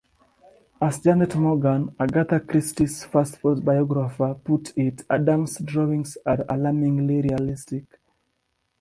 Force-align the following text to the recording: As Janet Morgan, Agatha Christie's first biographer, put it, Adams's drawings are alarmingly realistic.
As 0.81 0.99
Janet 1.03 1.35
Morgan, 1.35 1.93
Agatha 1.99 2.39
Christie's 2.39 3.05
first 3.05 3.39
biographer, 3.43 4.33
put 4.43 4.75
it, 4.75 5.03
Adams's 5.07 5.63
drawings 5.63 6.17
are 6.25 6.43
alarmingly 6.49 7.21
realistic. 7.21 7.85